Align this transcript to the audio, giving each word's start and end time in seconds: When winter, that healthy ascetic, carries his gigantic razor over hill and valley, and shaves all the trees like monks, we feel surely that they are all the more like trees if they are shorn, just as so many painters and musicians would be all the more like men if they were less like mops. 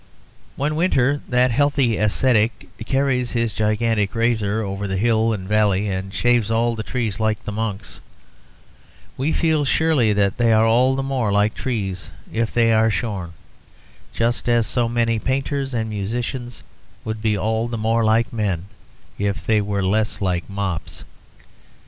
When 0.55 0.75
winter, 0.75 1.21
that 1.29 1.51
healthy 1.51 1.95
ascetic, 1.97 2.67
carries 2.87 3.33
his 3.33 3.53
gigantic 3.53 4.15
razor 4.15 4.63
over 4.63 4.87
hill 4.87 5.31
and 5.31 5.47
valley, 5.47 5.87
and 5.89 6.11
shaves 6.11 6.49
all 6.49 6.73
the 6.75 6.81
trees 6.81 7.19
like 7.19 7.37
monks, 7.45 7.99
we 9.15 9.31
feel 9.31 9.63
surely 9.63 10.11
that 10.11 10.37
they 10.37 10.51
are 10.53 10.65
all 10.65 10.95
the 10.95 11.03
more 11.03 11.31
like 11.31 11.53
trees 11.53 12.09
if 12.33 12.51
they 12.51 12.73
are 12.73 12.89
shorn, 12.89 13.33
just 14.11 14.49
as 14.49 14.65
so 14.65 14.89
many 14.89 15.19
painters 15.19 15.71
and 15.71 15.91
musicians 15.91 16.63
would 17.05 17.21
be 17.21 17.37
all 17.37 17.67
the 17.67 17.77
more 17.77 18.03
like 18.03 18.33
men 18.33 18.65
if 19.19 19.45
they 19.45 19.61
were 19.61 19.83
less 19.83 20.19
like 20.19 20.49
mops. 20.49 21.03